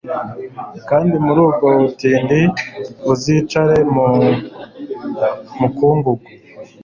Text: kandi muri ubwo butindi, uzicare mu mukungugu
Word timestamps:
kandi 0.89 1.15
muri 1.25 1.39
ubwo 1.47 1.67
butindi, 1.79 2.39
uzicare 3.11 3.77
mu 3.93 4.05
mukungugu 5.59 6.25